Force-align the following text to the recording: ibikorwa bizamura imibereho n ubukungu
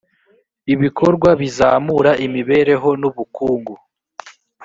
ibikorwa 0.73 1.29
bizamura 1.41 2.11
imibereho 2.25 2.89
n 3.01 3.03
ubukungu 3.09 3.73